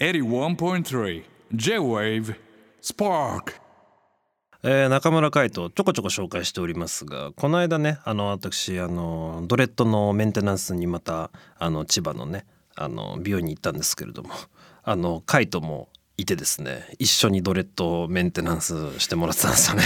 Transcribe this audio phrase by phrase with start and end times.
[0.00, 1.22] 81.3
[1.52, 2.34] J-Wave
[2.82, 3.52] Spark
[4.64, 11.30] え中村海斗ちょこちょこ紹介しておりますがこの間ねあの私あのドレッドのメンテナンスにまた
[11.60, 12.44] あの千葉のね
[12.74, 14.30] あの美容院に行ったんですけれども
[14.82, 19.84] あの海斗もいてですね一緒にドレッドメンテナンスしてもらってたんですよね。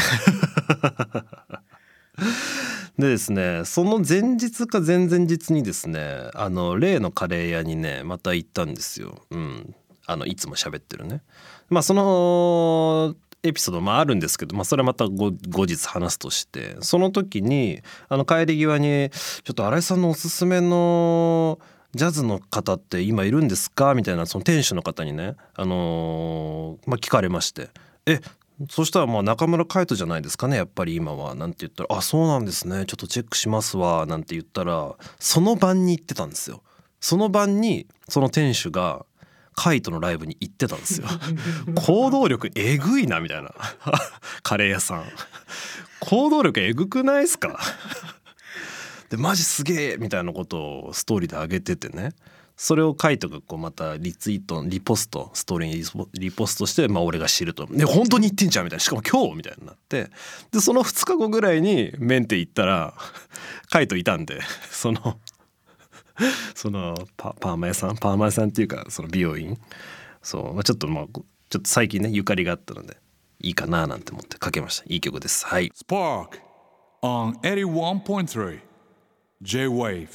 [2.98, 9.22] でですねその前日か前々日にですねあの例のカレー屋にねまた行ったんですよ。
[9.30, 9.74] うん、
[10.08, 11.22] あのいつも喋ってるね。
[11.68, 15.30] まあそのエピソードもあるんですけど、まあ、それはまた後
[15.66, 19.10] 日話すとしてその時にあの帰り際に
[19.44, 21.60] 「ちょっと新井さんのおすすめの
[21.94, 27.70] ジャズの方って今いるんですか?」みたいなその店主の方にね、あのーまあ、聞かれまして
[28.06, 28.20] 「え
[28.68, 30.56] そしたらまあ中村海人じゃないですかね？
[30.56, 36.64] やっぱり今は」なんて言ったら「あそうなんですねちょっとチェックしますわ」なんて言ったらその晩に行ってたんですよ。
[37.00, 39.06] その晩にその店主が
[39.60, 41.08] カイトのライブに行ってたんですよ。
[41.74, 43.52] 行動力えぐいなみたいな。
[44.44, 45.04] カレー屋さん。
[45.98, 47.58] 行動力えぐくないっすか？
[49.10, 52.10] でマジすげえみたいなことをストーリーで上げててね。
[52.56, 58.80] それをカイトがこうまたリツイートリポストストーリーにリポストして、まあ、俺が知ると「ね本当に言ってんじゃん」みたいな。
[58.80, 60.08] しかも今日みたいになって。
[60.52, 62.94] でその2日後ぐらいにメンテ行ったら
[63.70, 65.18] カイトいたんでその
[66.54, 67.96] そのパパーマ屋さん？
[67.96, 69.58] パーマ屋さんっていうかその美容院？
[70.22, 72.96] そう、まあ、ちょっとまあちょっと最近ねゆかりがあったので
[73.40, 74.84] いいかななんて思ってかけました。
[74.88, 75.46] いい曲です。
[75.46, 75.70] はい。
[75.70, 76.40] Spark
[77.02, 78.60] on 81.3
[79.40, 80.08] J-Wave